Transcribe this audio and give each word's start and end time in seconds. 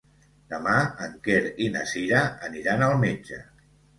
Demà 0.53 0.77
en 1.07 1.11
Quer 1.27 1.41
i 1.67 1.69
na 1.77 1.85
Cira 1.91 2.21
aniran 2.47 2.87
al 2.89 2.97
metge. 3.07 3.41